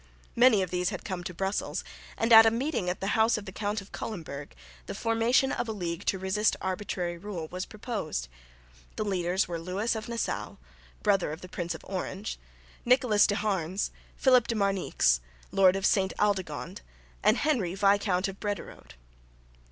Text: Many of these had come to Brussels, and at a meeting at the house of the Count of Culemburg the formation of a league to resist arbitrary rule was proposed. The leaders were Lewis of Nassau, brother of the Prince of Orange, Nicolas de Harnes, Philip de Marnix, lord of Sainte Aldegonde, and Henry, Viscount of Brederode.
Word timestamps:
Many 0.35 0.63
of 0.63 0.71
these 0.71 0.89
had 0.89 1.05
come 1.05 1.23
to 1.25 1.31
Brussels, 1.31 1.83
and 2.17 2.33
at 2.33 2.47
a 2.47 2.49
meeting 2.49 2.89
at 2.89 3.01
the 3.01 3.09
house 3.13 3.37
of 3.37 3.45
the 3.45 3.51
Count 3.51 3.81
of 3.81 3.91
Culemburg 3.91 4.53
the 4.87 4.95
formation 4.95 5.51
of 5.51 5.69
a 5.69 5.73
league 5.73 6.05
to 6.05 6.17
resist 6.17 6.55
arbitrary 6.59 7.19
rule 7.19 7.47
was 7.51 7.67
proposed. 7.67 8.27
The 8.95 9.05
leaders 9.05 9.47
were 9.47 9.59
Lewis 9.59 9.95
of 9.95 10.09
Nassau, 10.09 10.55
brother 11.03 11.31
of 11.31 11.41
the 11.41 11.49
Prince 11.49 11.75
of 11.75 11.83
Orange, 11.85 12.39
Nicolas 12.83 13.27
de 13.27 13.35
Harnes, 13.35 13.91
Philip 14.17 14.47
de 14.47 14.55
Marnix, 14.55 15.19
lord 15.51 15.75
of 15.75 15.85
Sainte 15.85 16.13
Aldegonde, 16.17 16.81
and 17.21 17.37
Henry, 17.37 17.75
Viscount 17.75 18.27
of 18.27 18.39
Brederode. 18.39 18.95